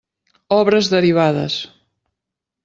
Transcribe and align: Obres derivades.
Obres 0.55 0.89
derivades. 0.93 1.59